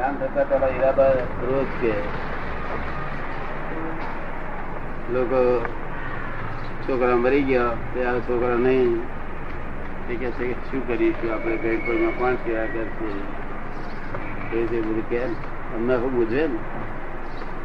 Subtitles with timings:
[0.00, 1.08] જ્ઞાન થતા પેલા હીરાબા
[1.48, 1.92] રોજ કે
[5.12, 5.40] લોકો
[6.84, 9.02] છોકરા મરી ગયા ત્યારે છોકરા નહીં.
[10.10, 11.32] એ કે છે કે શું કરીશું?
[11.32, 14.56] આપણે બેંકોમાં કોણ સેવા કરશે?
[14.56, 15.20] એ જે બધું કે
[15.76, 16.58] અમને ખૂબ બુજવે ને.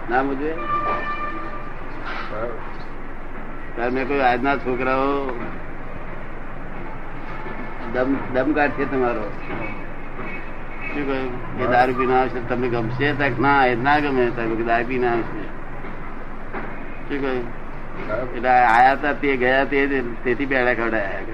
[0.09, 0.51] ના બુજવે?
[3.75, 5.09] ત્યારે મેં કહ્યું, આજના છોકરાઓ
[7.93, 9.25] દમ દમ કાઢશે તમારો.
[10.95, 14.87] શું કહ્યું કે દારૂ પીને આવશે તમને ગમશે તક ના એ ના ગમે તમે દારૂ
[14.87, 15.43] પીને આવશે
[17.07, 17.45] શું કહ્યું?
[18.35, 21.33] એટલે આયા હતા તે ગયા તે તેથી બેડા ખવડાયા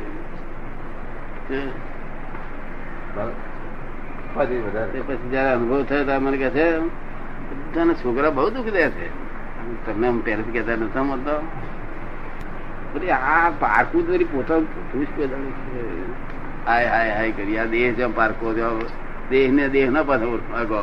[4.35, 9.07] પછી જયારે અનુભવ થયો ત્યારે મને કહે છે બધાને છોકરા બહુ દુઃખ દે છે.
[9.85, 11.35] તમને હું પહેલેથી કહેતા નથી મળતો.
[12.93, 15.37] બધી આ પારકું તો પોતાનું પોતું જ પેદા
[16.65, 18.45] હાય હાય હાય કરી આ દેહ જેમ પારકો
[19.31, 20.81] દેહ ને દેહ નો પાછો અગો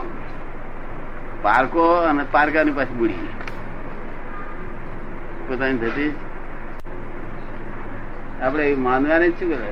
[1.43, 3.29] પારકો અને પારકાની પાછી બુડી.
[5.49, 6.13] પોતાની થતી
[8.43, 9.71] આપડે માનવાની શું કરે?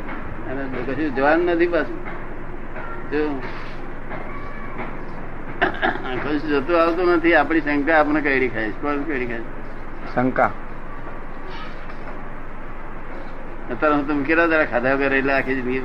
[0.51, 1.99] અને કશું જવાનું નથી પાછું.
[3.13, 3.23] જો.
[6.23, 9.45] કશું જતું આવતું નથી આપણી શંકા આપણે કઈડી ખાય કોણ કઈડી ખાય
[10.15, 10.51] શંકા.
[13.71, 15.83] અત્યારે હું તમે કેટલા દાડા ખાધા વગર એટલે આખી જિંદગી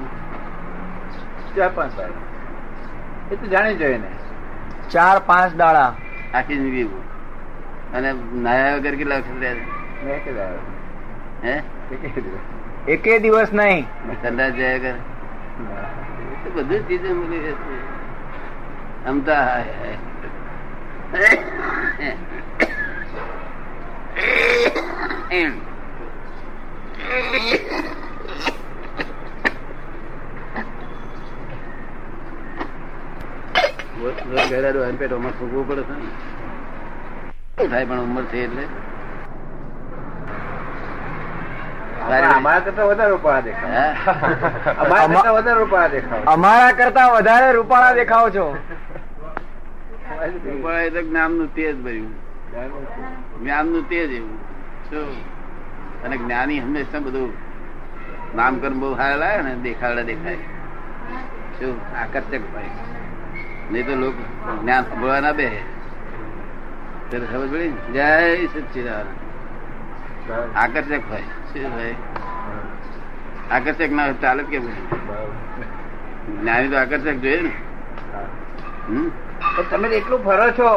[1.55, 2.30] ચાર પાંચ દાડા
[3.31, 4.09] એ તો જાણી જોઈએ ને
[4.91, 5.93] ચાર પાંચ દાડા.
[6.33, 6.83] આખી જિંદગી
[7.95, 10.47] અને નાયા વગર કેટલા વખત રહ્યા
[11.43, 11.55] હે?
[12.87, 13.85] એકે દિવસ નહીં.
[14.23, 14.97] સંડાસ જાય વગર?
[16.55, 17.55] બધું ચીજો મળી
[19.05, 19.41] અમતા
[34.97, 38.63] પેટોમાં ફૂગવું પડે છે થાય પણ ઉંમર છે એટલે.
[42.35, 43.71] અમારા કરતા વધારે રૂપાળા દેખાવ.
[43.71, 43.95] હા?
[44.77, 46.23] અમારા કરતા વધારે રૂપાળા દેખાવ.
[46.25, 48.57] અમારા કરતા વધારે રૂપાળા દેખાવ છો.
[50.61, 52.15] પણ એ તો જ્ઞાનનું તેજ ભર્યું.
[53.43, 54.37] જ્ઞાનનું તેજ એવું.
[54.89, 55.07] શું
[56.03, 57.33] અને જ્ઞાની હંમેશા બધું
[58.35, 60.35] નામકર્મ બહુ હારા લાગે ને દેખાડે દેખાય.
[61.59, 62.01] શું?
[62.01, 62.69] આકર્ષક ભાઈ
[63.71, 64.23] નહીં તો લોકો
[64.61, 65.47] જ્ઞાન સાંભળવા ના બે.
[67.09, 67.73] ત્યારે ખબર પડી?
[67.93, 68.07] જય
[68.53, 69.07] સચિદાન
[70.63, 71.27] આકર્ષક ભાઈ.
[71.49, 71.95] શું ભાઈ?
[73.51, 74.63] આકર્ષક ના ચાલે કેમ
[76.41, 77.53] જ્ઞાની તો આકર્ષક જોઈએ ને.
[79.69, 80.71] તમે એટલું ફરો છો.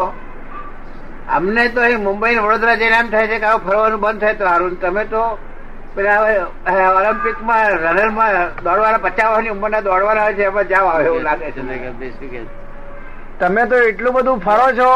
[1.36, 4.44] અમને તો અહીં મુંબઈ વડોદરા જઈને એમ થાય છે કે આવું ફરવાનું બંધ થાય તો
[4.44, 5.22] સારું તમે તો
[5.94, 6.18] પેલા
[6.98, 8.32] ઓલિમ્પિકમાં રનરમાં
[8.64, 11.60] દોડવાના પચાસ વર્ષની ઉંમરના દોડવાના હોય છે એમાં જાવ આવે એવું લાગે છે.
[12.18, 12.63] શું કે છે?
[13.38, 14.90] તમે તો એટલું બધું ફરો છો.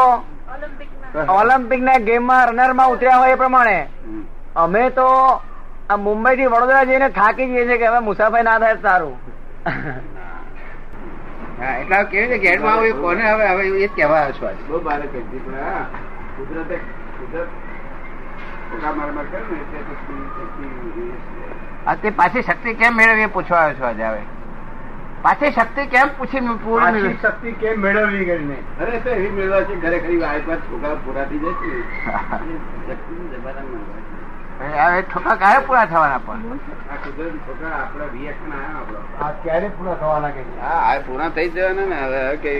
[1.29, 3.87] ઓલિમ્પિક ના ગેમમાં રનરમાં ઉતર્યા હોય એ પ્રમાણે.
[4.55, 5.07] અમે તો
[5.89, 9.15] આ મુંબઈ થી વડોદરા જઈને થાકી જઈએ છીએ કે હવે મુસાફરી ના થાય સારું.
[11.59, 14.63] હા એટલે કેવી રીતે આવું કોને હવે હવે એ જ કહેવા છું આજે.
[14.67, 14.77] બહુ
[16.37, 16.75] કુદરતે
[17.17, 17.49] કુદરત
[22.01, 24.21] તો પાછી શક્તિ કેમ મેળવી એ પૂછવા આવ્યો છું આજે હવે?
[25.23, 29.99] પાછી શક્તિ કેમ પૂછી પૂરી શક્તિ કેમ મેળવવી કરીને અરે તો એવી મેળવા છે ઘરે
[29.99, 31.69] ખરી આ એકવાર છોકરા પૂરા થઈ જશે
[31.99, 32.53] શક્તિ
[32.87, 33.29] શક્તિનું
[34.59, 36.59] હવે ઠોકા ક્યારે પૂરા થવાના પણ?
[36.89, 38.99] આ કુદરતી છોકરા આપણા reaction આયા આપણો.
[39.19, 41.97] આ ક્યારે પૂરા થવાના કે હા પૂરા થઈ જવાના ને.
[42.01, 42.51] હવે કે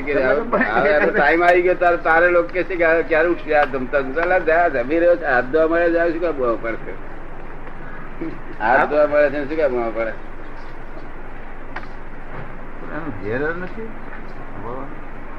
[1.10, 3.54] ટાઈમ આવી ગયો તારે તારે લોકો કે છે કે ક્યારે ઉઠશે?
[3.56, 5.26] આ ધમતા જમતા જમી રહ્યો છે.
[5.26, 6.94] હાથ ધોવા મળે જાય શું કામ બોવા પડશે?
[8.60, 10.14] હાથ ધોવા મળે છે શું કામ બોવા પડે?
[13.24, 13.88] ઘેર નથી?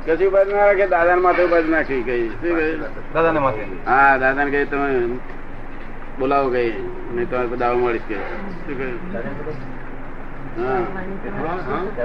[0.04, 2.26] કશું બાજુ ના રાખે દાદા ને માથે બાજુ નાખી ગઈ
[3.14, 3.62] દાદાને માથે?
[3.86, 4.88] હા દાદા ને કહી તમે
[6.18, 6.72] બોલાવો ગઈ
[7.14, 8.16] નહીં તમારે દાવ મળીશ કે.
[10.58, 10.82] હા.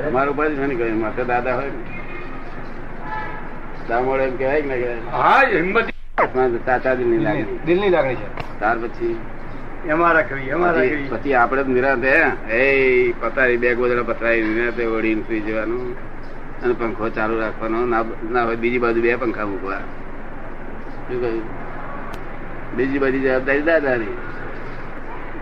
[0.07, 1.81] અમારું ઉપર છે ને કહ્યું માથે દાદા હોય ને.
[3.89, 5.01] દાવ મળે એમ કહેવાય કે ના કહેવાય?
[5.11, 5.87] હા હિંમત.
[6.65, 7.59] સાચા દિલની લાગણી.
[7.65, 8.27] દિલની લાગણી છે.
[8.59, 9.15] ત્યાર પછી
[9.89, 12.13] એમાં રાખવી પછી પછી આપડે જ નિરાંતે
[12.57, 15.83] એ પતારી બે ગોદડા પથરાઈ નિરાંતે વળીને સુઈ જવાનું.
[16.63, 17.85] અને પંખો ચાલુ રાખવાનો.
[18.31, 19.81] ના હોય બીજી બાજુ બે પંખા મૂકવા.
[21.07, 21.43] શું કહ્યું?
[22.77, 24.15] બીજી બધી જવાબદારી દાદાની.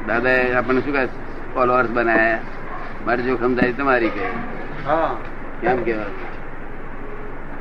[0.08, 1.06] દાદા આપણને શું કહે?
[1.54, 2.40] ફોલોઅર્સ બનાયા.
[3.06, 4.28] મારી જોખમદારી તમારી કહે
[5.62, 6.33] કેમ કેવા આ તો ઘડી પડવા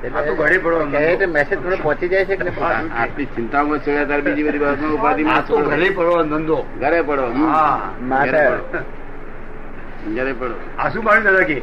[0.03, 2.51] મેસેજ થોડો પહોંચી જાય છે કે
[2.95, 5.23] આટલી ચિંતામાં છોડ્યા ત્યારે બીજી બધી બાબતમાં ઉપાધિ
[5.71, 6.59] ઘરે પડવાનો ધંધો.
[6.81, 7.25] ઘરે પડો
[10.17, 10.55] ઘરે પડો.
[10.79, 11.57] આ શું પાડ્યું દાદા કે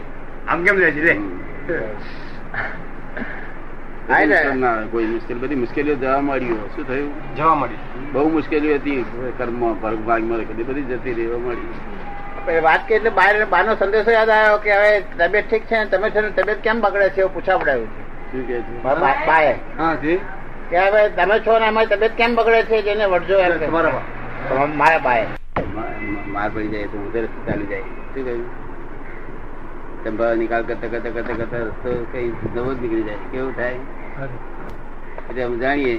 [0.47, 1.13] આમ કેમ જાય છે રે
[4.09, 7.09] હા, એટલે- મુશ્કેલ ના આવે કોઈ મુશ્કેલ બધી મુશ્કેલીઓ જવા મળ્યો શું થયું?
[7.35, 7.79] જવા મળી
[8.13, 9.05] બહુ મુશ્કેલીઓ હતી.
[9.37, 14.57] કર્મમાં ભાગમાં બધી બધી જતી રહેવા મળી વાત કરી એટલે બહાર બહારનો સંદેશો યાદ આવ્યો
[14.59, 15.85] કે હવે તબિયત ઠીક છે ને?
[15.87, 17.89] તમે છે તબિયત કેમ બગડે છે એવું પૂછા પડાયું
[18.31, 18.57] શું કે
[19.27, 19.53] બાએ.
[19.77, 20.19] હા જી.
[20.69, 23.67] કે હવે તમે છો ને અમારી તબિયત કેમ બગડે છે જેને વળજો એમ કે.
[23.67, 25.25] મારા બાએ.
[26.27, 27.81] માર પડી જાય તો ઉધર ચાલી જાય.
[28.13, 28.45] શું કહ્યું?
[30.03, 33.17] સંભાવ નિકાલ કરતા કરતા કરતા કરતા રસ્તો કઈ નવો જ નીકળી જાય.
[33.31, 33.77] કેવું થાય?
[35.29, 35.95] એટલે અમે જાણીએ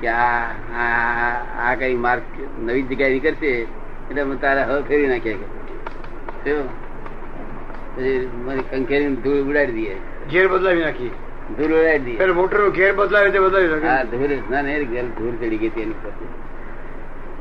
[0.00, 0.40] કે આ
[0.84, 1.34] આ
[1.66, 2.22] આ કઈ માર્ગ
[2.62, 5.36] નવી જગ્યાએ નીકળશે એટલે અમે તારે હવે ફેરી નાખીએ
[6.44, 6.56] કે.
[7.96, 9.96] પછી મારી કંખેરી ધૂળ ઉડાડી દઈએ.
[10.32, 11.12] ઘેર બદલાવી નાખી
[11.54, 15.36] ધૂળ ઉડાડી દઈએ પેલા મોટરનું ઘેર બદલાવી તે બદલાવી હા ધૂળ ના ને ઘેર ધૂળ
[15.36, 15.94] ચડી ગઈ હતી એની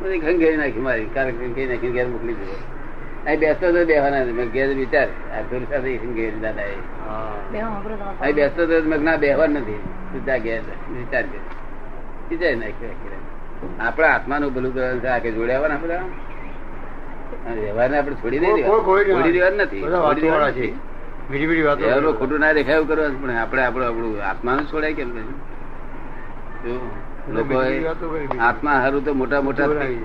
[0.01, 1.05] બધી ખંખેરી નાખી મારી.
[1.05, 2.55] કાર ખંખેરી નાખી ઘેર મોકલી દીધો.
[3.25, 5.07] અહીં બેસતો તો બેહવાના મેં ઘેર વિચાર.
[5.07, 6.73] આ ધૂળ સાથે ખંખેરી દાદા એ
[8.21, 9.79] અહીં બેસતો તો મેં ના બેહવા નથી.
[10.11, 10.61] સીધા ઘેર
[10.91, 11.23] વિચાર
[12.29, 12.89] વિચાર નાખ્યો.
[13.79, 16.01] આપણા આત્માનું ભલું કરવાનું છે આખે જોડ્યા બધા.
[17.63, 19.19] વ્યવહારને આપણે છોડી દઈ કોઈ- કોઈ દેવા.
[19.19, 19.81] કોઈ છોડી દેવા નથી.
[19.81, 20.94] છોડી દેવા છે.
[21.29, 25.09] બીજી બીજી વાતો ખોટું ના દેખાય એવું કરવા પણ આપણે આપણું આપણું આત્માનું છોડાય કેમ
[25.15, 25.37] બીજી.
[28.47, 29.99] આત્મા હારું તો મોટા મોટા જોડાઈ.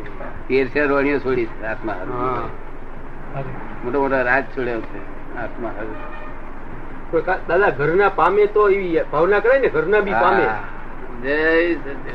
[0.74, 2.16] તેર વાણીઓ છોડી આત્મા હારું.
[3.82, 4.98] મોટા મોટા રાજ છોડ્યો છે
[5.44, 5.98] આત્મા હારું.
[7.48, 9.68] દાદા ઘરના પામે તો એવી ભાવના કરે ને?
[9.76, 10.44] ઘરના બી પામે.
[11.24, 11.38] જય
[11.82, 12.14] સત્ય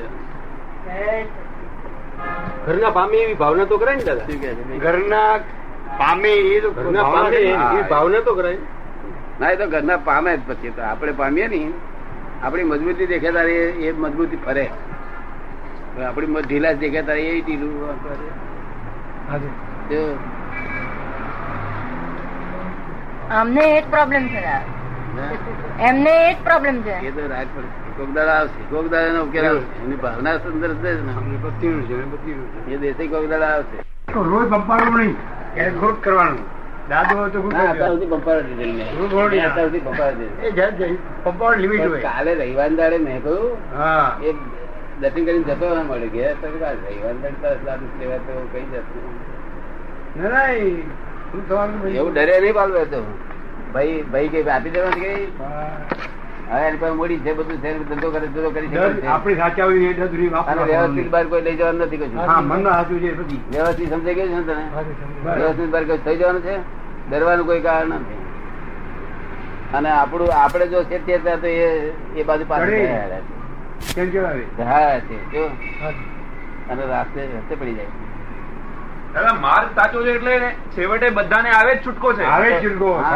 [2.67, 4.27] ઘરના પામે એવી ભાવના તો કરાય ને દાદા?
[4.85, 5.33] ઘરના
[5.99, 8.59] પામે એ તો ઘરના પામે એવી ભાવના તો કરાય.
[9.39, 11.71] ના એ તો ઘરના પામે જ પછી તો આપણે પામીએ ને
[12.43, 14.69] આપણી મજબૂતી દેખે તારે એ- મજબૂતી ફરે.
[16.07, 17.89] આપણી ઢીલા દેખે તારે એ ઢીલું
[23.29, 24.43] અમને એ જ પ્રોબ્લેમ છે.
[25.79, 26.91] એમને એ જ પ્રોબ્લેમ છે.
[26.91, 28.63] એ તો રાજ પર આવશે.
[28.69, 29.83] કોક એનો ઉકેલ આવશે.
[29.83, 31.13] એની ભાવના સુંદર છે ને.
[31.81, 33.77] છે એ દેશી કોક આવશે.
[34.13, 35.15] રોજ પંપાડવું નહીં.
[35.55, 36.54] એને ગ્રુપ કરવાનું.
[36.89, 38.71] દાદો હોય તો group ના જ અત્યાર સુધી પંપાળ દીધેલ.
[38.73, 38.87] મેં.
[42.01, 43.57] કાલે રવિવાર દાડે કહ્યું
[44.23, 44.35] એક
[45.01, 46.33] દર્શન કરીને જતો મળે ઘેર.
[46.41, 49.05] તો રવિવાર દાડે લેવા તો કઈ જતું?
[51.95, 53.01] એવું ડરે નહીં પાલવે તો.
[53.73, 55.27] ભાઈ ભાઈ કઈ આપી દેવાની કઈ.
[56.47, 59.89] હવે એની પાસે મોડી છે બધું છે ધંધો કરે ધંધો કરી શકે આપણી સાચા હોય
[59.89, 61.07] એ દર સુધી અને વ્યવસ્થિત.
[61.09, 62.17] બહાર કોઈ લઈ જવાનું નથી કશું.
[62.19, 63.09] હા સાચું છે
[63.51, 64.65] વ્યવસ્થિત સમજાઈ ગયું છે ને તને?
[65.35, 66.55] વ્યવસ્થિત બહાર કોઈ થઈ જવાનું છે?
[67.09, 68.19] ડરવાનું કોઈ કારણ નથી.
[69.73, 71.67] અને આપણું આપણે જો છે તે ત્યાં તો એ
[72.15, 72.45] એ બાજુ
[74.05, 75.43] કેવાય હા છે જો.
[76.69, 77.91] અને રાસ્તે રસ્તે પડી જાય.
[79.13, 80.35] દાદા માર્ગ સાચો છે એટલે
[80.75, 82.23] છેવટે બધાને આવે જ છૂટકો છે.
[82.23, 82.63] આવે જ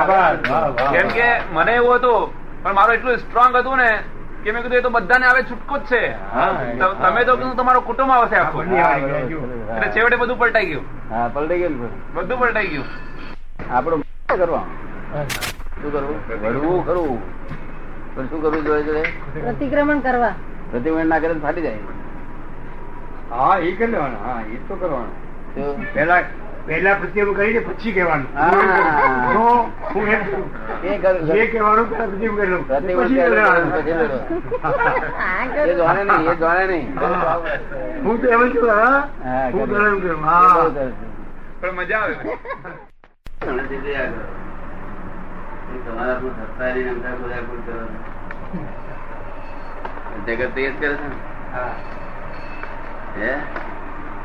[0.02, 3.90] વાહ, કેમ કે મને એવું હતું પણ મારો એટલું સ્ટ્રોંગ હતું ને
[4.44, 6.02] કે મેં કીધું એ તો બધાને આવે છૂટકો જ છે.
[7.04, 8.74] તમે તો કીધું તમારો કુટુંબ આવશે આખું.
[9.76, 10.86] એટલે છેવટે બધું પલટાઈ ગયું.
[11.12, 11.76] હા પલટી ગયું
[12.16, 12.40] બધું.
[12.42, 12.88] પલટાઈ ગયું.
[13.78, 14.64] આપણું કરવા?
[15.12, 15.30] કરવાનું
[15.82, 16.18] શું કરવું?
[16.44, 17.20] વળવું ખરું.
[18.16, 19.04] પણ શું કરવું જોઈએ જોડે
[19.46, 20.34] પ્રતિક્રમણ કરવા.
[20.72, 21.82] પ્રતિક્રમણ ના કરે ફાટી જાય.
[23.32, 24.22] હા એ કરી લેવાનું.
[24.28, 25.14] હા એ તો કરવાનું.
[25.96, 26.22] પેલા
[26.70, 28.28] પહેલા પ્રત્યે કરીને પછી કહેવાનું
[29.92, 30.44] હું એમ છું.
[30.84, 30.92] એ
[31.30, 32.64] જે કહેવાનું પેલા પ્રત્યે કરી લઉં.
[33.00, 33.18] પછી
[34.62, 35.44] હા.
[38.12, 39.72] તો એમ છું હા હા, હું કરે.
[39.72, 40.66] તો એમ કહું, હા.
[41.62, 42.16] પણ મજા આવે
[45.80, 47.16] તમારા સત્તારી બધા
[47.66, 47.78] કરો.
[50.26, 51.18] જગત તો કરે છે ને
[53.16, 53.32] હે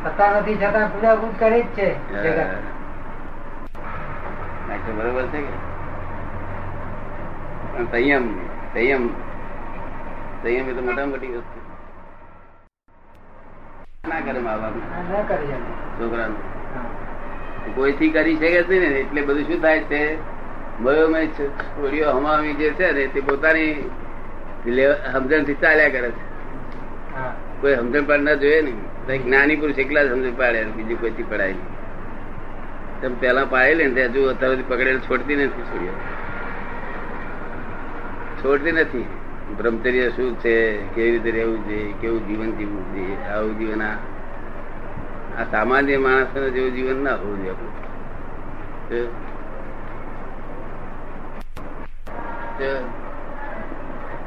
[0.05, 1.89] સત્તા નથી છતાં પૂજા પૂજ કરી જ છે
[4.93, 5.55] બરોબર છે કે?
[7.91, 8.25] સંયમ
[8.73, 9.03] સંયમ
[10.43, 11.59] સંયમ એ તો મોટા મોટી વસ્તુ.
[14.09, 14.75] ના કરે મા બાપ.
[15.29, 15.53] કરી
[15.99, 16.43] છોકરાનું.
[17.75, 18.87] કોઈથી કરી શકે જ ને?
[18.87, 20.01] એટલે બધું શું થાય છે?
[20.81, 23.91] મયોમય છોડીઓ હમાવી જે છે ને તે પોતાની
[25.13, 26.23] સમજણથી ચાલ્યા કરે છે.
[27.65, 28.73] કોઈ સમજણ પાડનાર જોઈએ ને.
[29.19, 31.55] જ્ઞાની પુરુષ એકલા સમજણ પાડે, બીજું કોઈથી પડાય?
[33.03, 35.93] તમે પેલા પાડેલી ને હજુ અત્યારે પકડેલ છોડતી નથી છોડીઓ
[38.43, 39.07] છોડતી નથી.
[39.57, 40.81] બ્રહ્મચર્ય શું છે?
[40.95, 43.99] કેવી રીતે રહેવું જોઈએ કેવું જીવન જીવવું જોઈએ આવું જીવન આ
[45.39, 47.73] આ સામાન્ય માણસ જેવું જીવન ના હોવું જોઈએ આપણું?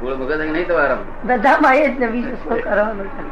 [0.00, 3.22] ગોળ મગજ નહીં તમારા બધા ભાઈ જ ને બીજું શું કરવાનું છે?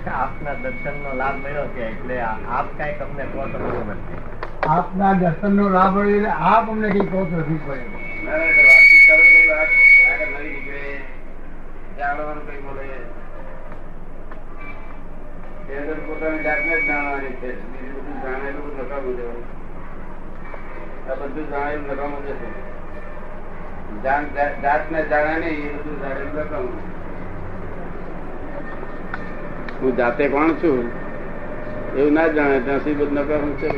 [0.00, 0.10] છે?
[0.10, 4.33] આપના દર્શન નો લાભ મળ્યો છે એટલે આપ કંઈક અમને કહો તો બરોબર નથી
[4.66, 7.84] આપના દર્શન નો લાભ મળ્યો આપ અમને કઈ કહો નથી પડે
[8.66, 9.70] વાતચીત કરો તો વાત
[10.04, 10.82] આગળ નવી નીકળે
[11.98, 12.60] જાણવાનું કઈ.
[12.64, 12.84] મળે
[15.70, 19.46] એ તો પોતાની જાતને જ જાણવાની છે બીજું જાણેલું નકામું જવાનું
[21.06, 22.48] આ બધું જાણેલું નકામું જશે
[24.62, 26.78] જાતને જાણે નહીં એ બધું જાણેલું નકામું
[29.80, 30.84] હું જાતે કોણ છું?
[31.94, 33.68] એવું ના જાણે ત્યાં સુધી બધું નકામું છે.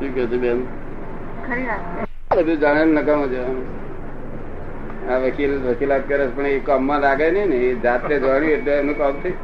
[0.00, 0.58] શું કે છે બેન.
[2.36, 3.66] બધું જાણે નકામો જવાનું
[5.10, 8.96] આ વકીલ વકીલાત કરે પણ એ કામમાં લાગે નહીં ને એ જાતે જાણ્યું એટલે એનું
[8.98, 9.34] કામ થઈ.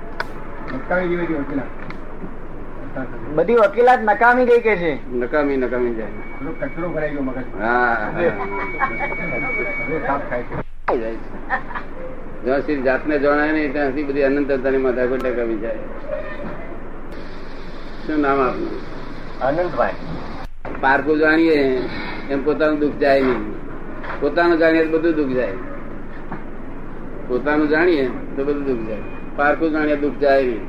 [3.36, 4.92] બધી વકીલાત નકામી ગઈ કે છે?
[5.12, 6.14] નકામી નકામી જાય.
[6.60, 7.38] કચરો ભરાઈ ગયો મગજ
[12.46, 15.82] જાય સુધી જાતને જણાય નહીં ત્યાં સુધી બધી અનંતતાની માથા નકામી જાય.
[18.06, 18.80] શું નામ આપનું?
[19.42, 19.98] આનંદભાઈ.
[20.80, 21.82] પારકું જાણીએ
[22.30, 23.54] એમ પોતાનું દુઃખ જાય નહીં.
[24.20, 25.52] પોતાનું જાણીએ તો બધું દુઃખ જાય.
[27.28, 28.98] પોતાનું જાણીએ તો બધું દુઃખ જાય.
[29.36, 30.68] પારકું જાણીએ દુઃખ જાય નહીં.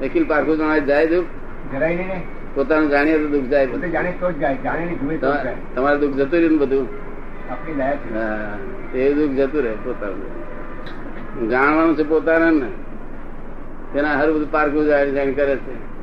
[0.00, 1.26] અખિલ પારકું જાણે જાય દુઃખ?
[1.72, 2.22] જરાય નહીં
[2.54, 5.54] પોતાનું જાણીએ તો દુઃખ જાય જાણે તો જાય.
[5.74, 6.88] તમારું દુઃખ જતું રહ્યું ને બધું?
[8.94, 11.48] એ દુઃખ જતું રહે પોતાનું.
[11.50, 12.70] જાણવાનું છે પોતાના ને
[13.92, 15.97] તેના હર બધું પારકું જાણી જાણી કરે છે.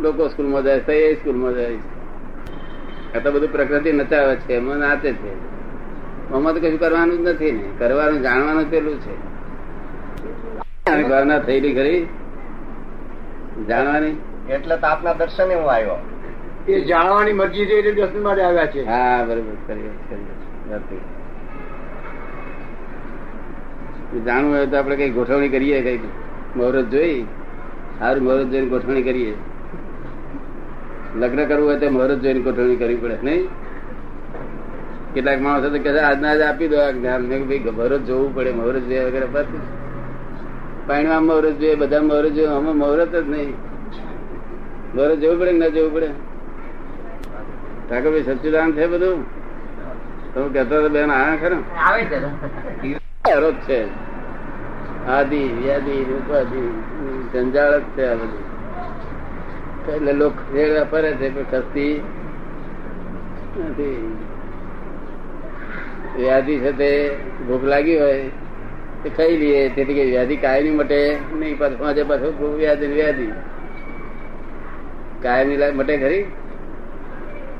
[0.00, 1.78] લોકો સ્કૂલમાં જાય એ સ્કૂલમાં જાય.
[3.14, 5.32] આ તો બધું પ્રકૃતિ નચાવે છે એમાં નાચે છે.
[6.30, 7.64] તો કશું કરવાનું જ નથી ને.
[7.78, 9.14] કરવાનું જાણવાનું પેલું છે.
[11.08, 12.06] ભાવના થયેલી ખરી.
[13.68, 14.14] જાણવાની.
[14.50, 15.98] એટલે તો આપના દર્શન હું આવ્યો.
[16.68, 18.86] એ જાણવાની મરજી છે એટલે દર્શન માટે આવ્યા છે.
[18.86, 19.90] હા બરોબર કરી
[24.26, 25.98] જાણવું હોય તો આપણે કઈ ગોઠવણી કરીએ કઈ.
[26.56, 27.22] મુહૂર્ત જોઈ.
[27.98, 29.34] સારું મુહૂર્ત જોઈને ગોઠવણી કરીએ.
[31.20, 33.42] લગ્ન કરવું હોય તો મુહૂર્ત જોઈને ગોઠવણી કરવી પડે નહીં?
[35.14, 37.22] કેટલાક માણસો તો કદાચ આજના આજ આપી દો જ્ઞાન.
[37.30, 39.62] મેં ભાઈ મુહૂર્ત જોવું પડે મુહૂર્ત જોઈએ વગેરે પાછું
[40.86, 43.54] પાણીમાં મુહૂર્ત જોઈએ બધા મુહૂર્ત જોઈએ અમે મુહૂર્ત જ નહીં.
[44.94, 46.10] મુહૂર્ત જોવું પડે ના જોવું પડે?
[47.88, 49.18] ઠાકોરભાઈ સચ્ચિદાન છે બધું?
[50.34, 51.62] તમે કહેતા તો બેન આ ખરા?
[51.86, 53.80] આવે છે.
[55.08, 56.62] આદિ વ્યાધિ ઉપાધિ
[57.32, 58.47] જંજાળ છે આ બધું.
[59.92, 60.34] એટલે લોક
[60.90, 62.02] ફરે છે પણ ખસતી
[63.70, 64.16] નથી.
[66.16, 66.90] વ્યાધિ તે
[67.48, 68.22] ભૂખ લાગી હોય
[69.02, 69.68] તે ખાઈ લઈએ.
[69.68, 70.98] તેથી કે વ્યાધિ કાયમી મટે
[71.38, 73.28] નહીં પાછું આજે પાછું ભૂખ, વ્યાધિ વ્યાધિ.
[75.22, 76.24] કાયમી મટે ખરી?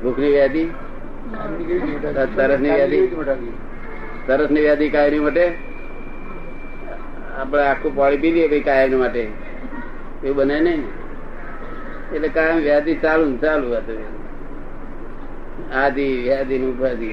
[0.03, 0.63] ભૂખની વ્યાધિ?
[2.35, 2.99] તરસની વ્યાધિ?
[4.27, 5.45] તરસની વ્યાધિ કાયમી માટે?
[7.37, 9.23] આપણે આખું પાણી પી લઈએ ભાઈ કાયમ માટે.
[10.23, 10.83] એવું બને નહીં.
[12.15, 13.99] એટલે કાયમ વ્યાધિ ચાલુ ચાલુ હતું.
[15.73, 17.11] આદિ વ્યાધિ ને ઉપાધિ.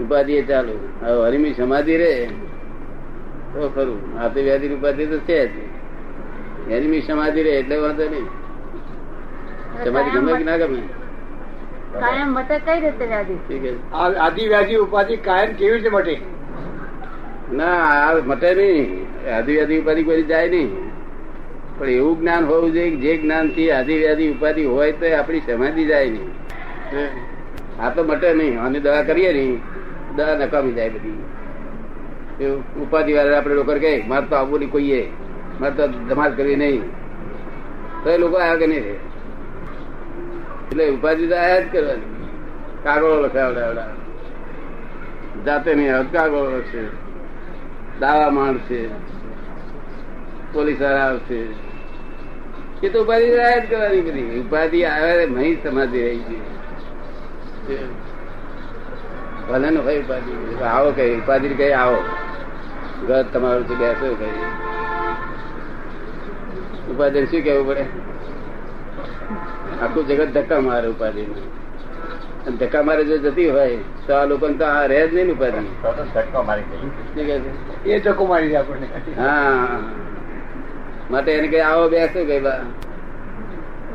[0.00, 0.76] ઉપાધિ એ ચાલુ.
[1.02, 2.28] હવે હરિમી સમાધિ રે
[3.54, 4.00] તો ખરું.
[4.20, 5.54] આ તો વ્યાધિ ની ઉપાધિ તો છે જ.
[6.68, 8.28] હરિમી સમાધિ રે એટલે વાંધો નહીં.
[9.84, 10.82] સમાધિ ગમે કે ના ગમે.
[12.00, 13.36] કાયમ મટે કઈ રીતે વ્યાધિ?
[14.26, 16.16] આદિ વ્યાધિ ઉપાધિ કાયમ કેવી રીતે મટે?
[17.52, 19.06] ના આ મટે નહીં.
[19.36, 20.91] આદિવ્યાધિ ઉપાધિ કોઈ જાય નહીં.
[21.82, 26.30] પણ એવું જ્ઞાન હોવું જોઈએ જે જ્ઞાનથી વ્યાધી ઉપાધિ હોય તો આપણી સમાધિ જાય નહીં.
[27.82, 28.60] આ તો મટે નહીં.
[28.60, 29.60] આની દવા કરીએ નહીં.
[30.16, 31.22] દવા નકામી જાય બધી.
[32.82, 35.08] ઉપાધિ વાળા આપણે લોકો કહે મારે તો આવું નહીં કોઈએ.
[35.60, 36.82] મારે તો ધમાલ કરીએ નહીં.
[38.04, 42.26] તો એ લોકો આવ્યા કે નહીં એટલે ઉપાધિ તો આયા જ કરવાની.
[42.84, 43.86] કાગળો લખાવડાવડા.
[45.46, 46.86] જાતે નહીં કાગળો લખશે.
[48.00, 48.88] દાવા માણશે
[50.52, 51.71] પોલીસવાળા આવશે.
[52.82, 54.40] એ તો ઉપાધિ આયા જ કરવાની બધી.
[54.40, 56.18] ઉપાધિ આવે મહી સમાધિ રહી
[57.66, 57.76] છે
[59.48, 60.32] ભલે ને ભાઈ ઉપાધિ?
[60.64, 61.98] આવો કઈ ઉપાધિ કઈ આવો.
[63.08, 64.36] ઘર તમારું તો બેસો કઈ
[66.92, 67.84] ઉપાધિ શું કેવું પડે?
[69.82, 71.22] આખું જગત ધક્કા મારે ઉપાધિ
[72.46, 75.32] અને ધક્કા મારે જો જતી હોય તો આ લોકો તો આ રહે જ નહીં ને
[75.32, 75.62] ઉપાધિ.
[77.90, 78.86] એ ચકો મારી આપણને.
[79.18, 79.78] હા.
[81.12, 82.60] માટે એને કઈ આવો બેસો કઈ બા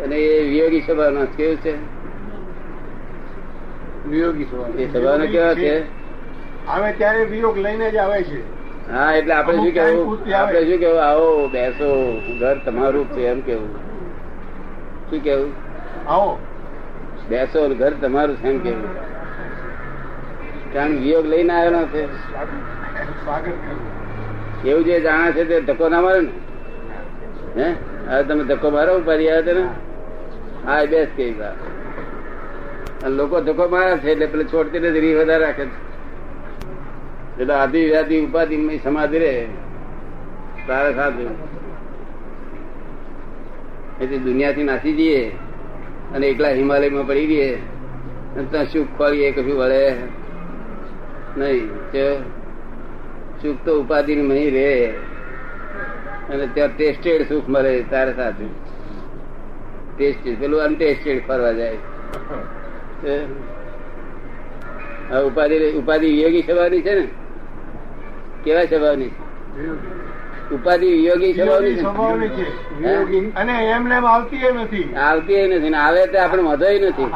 [0.03, 1.74] અને એ વિયોગી સ્વભાવનો કેવું છે?
[4.09, 5.74] વિયોગી સભા એ સ્વભાવનો કેવા છે.
[6.67, 8.39] આવે ત્યારે વિયોગ લઈને જ આવે છે.
[8.91, 11.89] હા એટલે આપણે શું કેવું આપણે શું કેવું આવો બેસો
[12.39, 13.71] ઘર તમારું છે એમ કેવું
[15.09, 15.51] શું કેવું
[16.07, 16.31] આવો.
[17.29, 18.89] બેસો ઘર તમારું છે એમ કેવું
[20.74, 22.01] કારણ વિયોગ લઈને આવેલો છે.
[24.65, 26.31] એવું જે જાણે છે તે ધક્કો ના મારે ને?
[27.57, 27.69] હે?
[28.09, 29.65] હવે તમે ધક્કો મારો ઉપાડી આવ્યા હતા ને?
[30.65, 31.25] હા બેસ કે
[33.09, 35.77] લોકો ધક્કો મારે છે એટલે પેલે છોડતી નથી, રીહ વધારે રાખે છે.
[37.39, 39.33] એટલે આધી વ્યાધિ ઉપાધિ સમાધિ રે
[40.67, 41.33] તારે સાચું
[44.01, 45.21] એટલે દુનિયાથી નાસી જઈએ
[46.15, 47.43] અને એકલા હિમાલયમાં પડી
[48.35, 49.83] અને ત્યાં સુખ ખોરીએ કશું વળે?
[51.37, 51.69] નહીં
[53.41, 54.67] સુખ તો ઉપાધિ નહીં રે
[56.29, 58.51] અને ત્યાં ટેસ્ટેડ સુખ મળે તારે સાચું
[59.98, 61.77] ટેસ્ટેડ પેલું અનટેસ્ટેડ ફરવા જાય.
[65.27, 67.05] ઉપાધિ ઉપાધિ યોગી સ્વભાવની છે ને?
[68.43, 69.12] કેવા સ્વભાવની?
[70.51, 72.46] ઉપાધિ યોગી સ્વભાવની છે.
[73.36, 74.88] અને એમને એમ આવતી નથી.
[74.96, 77.10] આવતી નથી ને આવે તો આપણે વધોય નથી.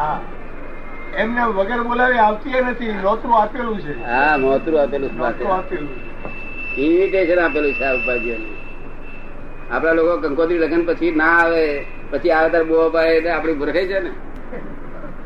[1.15, 3.93] એમને વગર બોલાવી આવતી નથી નોતરું આપેલું છે.
[4.05, 5.89] હા નોતરું આપેલું આપેલું
[6.77, 8.60] ઇન્વિટેશન આપેલું છે આ ઉપાધિઓને.
[9.71, 11.63] આપડા લોકો કંકોત્રી લગ્ન પછી ના આવે
[12.11, 14.11] પછી આવે ત્યારે બહુ પાડે એટલે આપડી ભૂરખાઈ છે ને.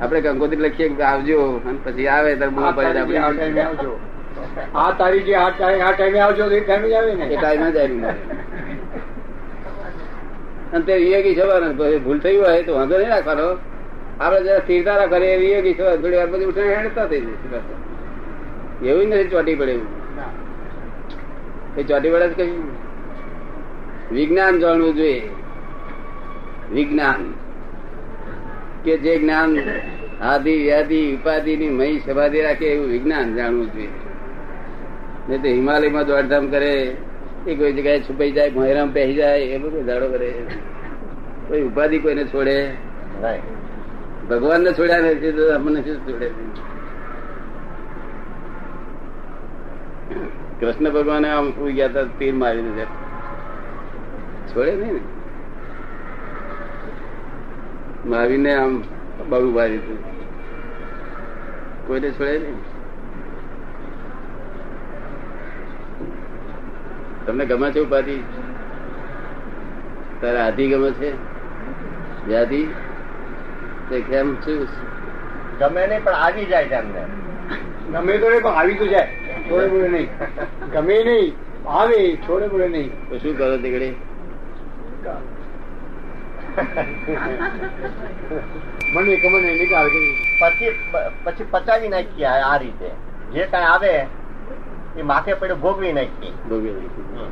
[0.01, 1.37] આપડે કંકોત્રી લખીએ આવજો
[1.67, 3.91] અને પછી આવે ત્યારે બહુ પડે એટલે આ આપણે ટાઈમે આવજો.
[4.75, 7.25] આ તારીખે આ ટાઈમે આ ટાઈમે આવજો એ ટાઈમે જ આવે ને.
[7.33, 8.03] એ ટાઈમે જ આવી.
[10.73, 11.35] અને તે વિવેકી
[11.77, 13.47] પછી ભૂલ થઈ હોય તો વાંધો નહીં રાખવાનો.
[14.19, 17.59] આપડે જરા સ્થિરતા રાખવાની એ વિવેકી થવા થોડી વાર પછી ઉઠીને હેડતા થઈ જશે.
[18.89, 19.87] એવું નથી ચોટી પડે એવું.
[21.77, 22.51] એ ચોટી પડે જ કઈ.
[24.11, 25.29] વિજ્ઞાન જાણવું જોઈએ.
[26.71, 27.33] વિજ્ઞાન.
[28.83, 29.57] કે જે જ્ઞાન
[30.21, 33.87] આદિ વ્યાધિ ઉપાધિ ની મહી સમાધિ રાખે એવું વિજ્ઞાન જાણવું જોઈએ.
[35.29, 36.97] નહીં તો હિમાલયમાં દોડધામ કરે
[37.47, 40.33] એ કોઈ જગ્યાએ છુપાઈ જાય ભોયરામ પહેરી જાય એ બધું ધાડો કરે.
[41.47, 42.71] કોઈ ઉપાધિ કોઈને છોડે?
[44.29, 46.31] ભગવાન ને છોડ્યા નથી તો અમને શું છોડે?
[50.59, 53.04] કૃષ્ણ ભગવાને આમ સુઈ ગયા હતા તીર મારી છે
[54.53, 55.01] છોડે નહીં ને.
[58.05, 58.83] માવીને આમ
[59.29, 59.99] બહુ મારી હતું.
[61.87, 62.57] કોઈને છોડે નહીં?
[67.25, 68.17] તમને ગમે છે ઉપાધિ?
[70.21, 71.13] તારે આધિ ગમે છે?
[72.27, 72.67] વ્યાધિ?
[73.89, 74.67] તે કેમ છું?
[75.59, 77.01] ગમે નહીં પણ આવી જાય છે અમને
[77.91, 79.07] ગમે તો નહીં પણ આવી તો જાય.
[79.49, 80.09] છોડે બોલે નહીં.
[80.73, 81.33] ગમે નહીં
[81.67, 83.09] આવે છોડે બોલે નહીં.
[83.09, 83.95] તો શું કરો તે ઘડી
[88.93, 90.13] મને કમને નિકાલ કરી.
[90.41, 90.73] પછી
[91.25, 92.89] પછી પચાવી નાખીએ આ રીતે.
[93.33, 93.93] જે કઈ આવે
[94.97, 97.29] એ માથે પડે ભોગવી નાખીએ ભોગવી નાખી.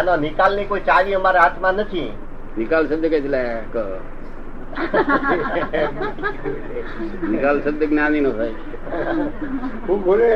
[0.00, 2.10] એનો નિકાલની કોઈ ચાવી અમારા હાથમાં નથી.
[2.58, 3.22] નિકાલ શબ્દ કઈ
[7.32, 8.56] નિકાલ શબ્દ જ્ઞાની નો થાય.
[9.88, 10.26] હું બોલે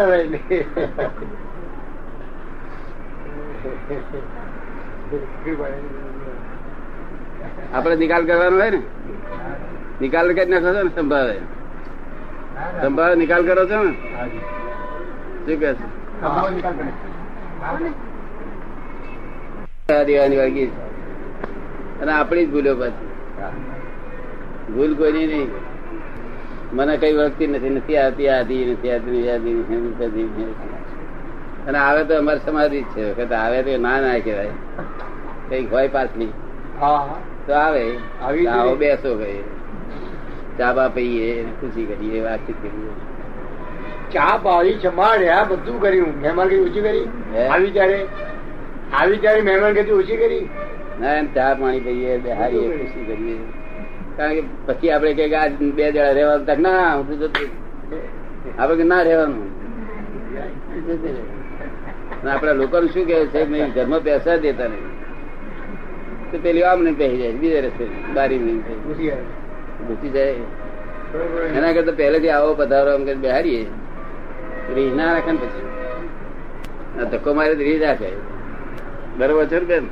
[7.75, 8.83] આપડે નિકાલ કરવાનો હોય ને?
[10.01, 11.38] નિકાલ કરી નાખો છો ને, સંભાવે.
[12.83, 13.92] સંભાવે નિકાલ કરો છો ને?
[15.47, 15.77] શું
[19.88, 20.66] કે દેવાની
[22.03, 23.09] અને આપણી જ ભૂલો પાછી.
[24.73, 25.51] ભૂલ કોઈની નહીં.
[26.73, 27.71] મને કઈ વળગતી નથી.
[27.71, 30.96] નથી આવતી આધી, નથી આવતી આધી નથી.
[31.67, 33.13] અને આવે તો અમારે સમાધિ જ છે.
[33.13, 34.49] વખત આવે તો ના ના કહેવાય.
[35.49, 36.27] કંઈક હોય પાછલી.
[37.47, 37.97] તો આવે.
[38.23, 38.47] આવી
[38.79, 39.43] બેસો ભાઈ.
[40.59, 42.91] ચા બા પીએ ખુશી કરીએ વાતચીત કરીએ.
[44.13, 46.21] ચા પાડી જમાડ્યા બધું કર્યું.
[46.21, 47.09] મહેમાન કઈ ઓછી કરી?
[47.47, 48.07] આવી ત્યારે?
[48.93, 50.49] આવી ત્યારે મહેમાન કઈ ઓછી કરી?
[51.01, 53.39] ના એમ ચા પાણી પીએ બેહારીએ ખુશી કરીએ.
[54.17, 56.47] કારણ કે પછી આપડે કે આજ બે જણા રહેવાનું.
[56.47, 56.97] તક ના
[58.67, 59.57] કે ના રહેવાનું.
[62.35, 64.91] આપડા લોકો શું કે છે મેં ઘરમાં પૈસા દેતા નહીં.
[66.31, 67.85] તો પેલી આમ ને પહેરી જાય બીજા રસ્તે
[68.15, 68.61] બારી નહીં
[69.87, 70.45] ઘૂસી જાય.
[71.57, 73.67] એના કરતા પહેલેથી આવો પધારો એમ કરી બેહારીએ.
[74.75, 75.65] રીહ ના રાખે ને પછી.
[77.01, 78.11] આ ધક્કો મારે તો રીહ રાખે.
[79.19, 79.85] બરોબર છે ને બેન?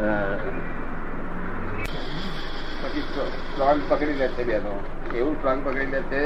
[0.00, 0.36] હા.
[2.82, 4.74] પછી સ્ટ્રોંગ પકડી લે છે બેનો.
[5.14, 6.22] એવું સ્ટ્રોંગ પકડી લે છે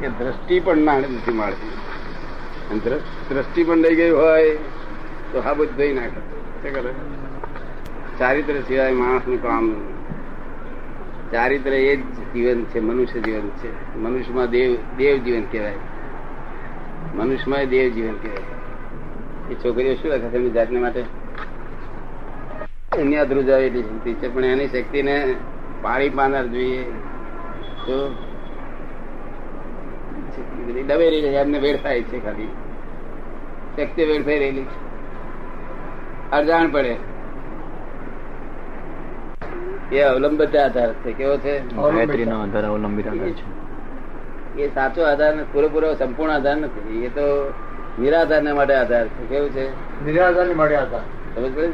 [0.00, 1.74] કે દ્રષ્ટિ પણ ના નથી મળતી
[2.70, 2.80] અને
[3.34, 4.56] દ્રષ્ટિ પણ લઈ ગઈ હોય
[5.32, 6.82] તો હા બધું ધોઈ નાખે.
[8.18, 9.76] ચારિત્ર સિવાય માણસનું કામ.
[11.32, 13.98] ચારિત્ર એ જ જીવન છે મનુષ્ય જીવન છે.
[13.98, 15.74] મનુષ્યમાં દેવ દેવ જીવન કહેવાય.
[17.14, 19.52] મનુષ્યમાં દેવ જીવન કહેવાય.
[19.52, 21.04] એ છોકરીઓ શું લખે છે એમની જાતને માટે?
[22.98, 25.34] એની આ ધ્રુજાવેલી શક્તિ છે પણ એની શક્તિને
[25.82, 26.82] પાણી પાનાર જોઈએ
[27.86, 28.14] તો
[30.62, 32.46] એ બધી દબેલી છે એમને વેડફાય છે ખાલી.
[33.76, 34.92] શક્તિ વેડફાઈ રહેલી છે.
[36.30, 36.96] અરજાણ પડે.
[39.92, 41.12] એ અવલંબિત આધાર છે.
[41.12, 41.58] કેવો છે?
[41.58, 43.62] ગાયત્રીનો આધાર અવલંબિત આધાર છે.
[44.62, 47.04] એ સાચો આધાર નથી પૂરેપૂરો સંપૂર્ણ આધાર નથી.
[47.04, 47.52] એ તો
[48.00, 49.28] નિરાધાર માટે આધાર છે.
[49.28, 49.68] કેવું છે?
[50.04, 51.00] નિરાધારની માટે આધાર.
[51.34, 51.68] સમજ પડે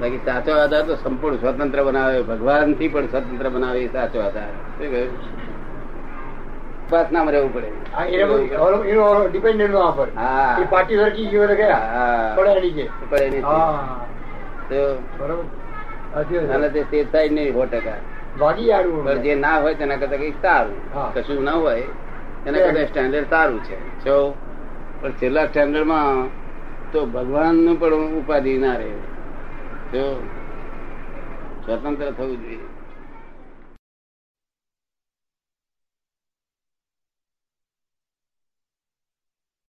[0.00, 2.22] બાકી સાચો આધાર તો સંપૂર્ણ સ્વતંત્ર બનાવે.
[2.22, 4.46] ભગવાનથી પણ સ્વતંત્ર બનાવે એ સાચો આધાર.
[4.46, 5.37] શું કહ્યું?
[6.88, 7.70] ઉપાસનામાં રહેવું પડે.
[7.96, 8.34] આ એનો
[8.84, 10.08] એનો ડિપેન્ડન્ટ ના પર.
[10.16, 10.58] હા.
[10.70, 12.58] પાર્ટી સરકી ગયો ગયા હા.
[12.60, 13.44] નીચે પડે નહીં.
[15.18, 15.44] બરોબર.
[16.54, 17.98] અને તે તે થાય નહીં સો ટકા.
[18.40, 20.80] ભાગી આડવું જે ના હોય તેના કરતા કઈ સારું.
[21.14, 21.82] કશું ના હોય
[22.46, 23.78] એના કરતા સ્ટેન્ડર્ડ સારું છે.
[24.04, 24.16] જો
[25.00, 26.24] પણ છેલ્લા સ્ટેન્ડર્ડમાં
[26.92, 28.90] તો ભગવાનનું પણ ઉપાધિ ના રહે.
[29.92, 30.04] જો
[31.66, 32.67] સ્વતંત્ર થવું જોઈએ.